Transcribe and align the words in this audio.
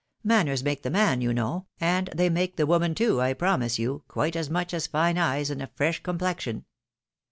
'Man 0.23 0.47
ners 0.47 0.63
make 0.63 0.81
the 0.81 0.89
man,' 0.89 1.21
you 1.21 1.31
know, 1.31 1.67
and 1.79 2.07
they 2.15 2.27
make 2.27 2.55
the 2.55 2.65
woman 2.65 2.95
too, 2.95 3.21
I 3.21 3.35
promise 3.35 3.77
you, 3.77 4.01
quite 4.07 4.35
as 4.35 4.49
much 4.49 4.73
as 4.73 4.87
fine 4.87 5.19
eyes 5.19 5.51
and 5.51 5.61
a 5.61 5.67
fresh 5.75 6.01
com 6.01 6.17
plexion. 6.17 6.63